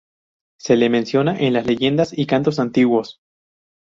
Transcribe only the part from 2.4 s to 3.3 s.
antiguos.